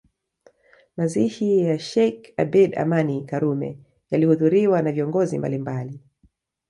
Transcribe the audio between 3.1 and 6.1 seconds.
Karume yalihudhuriwa na viongozi mbalimbali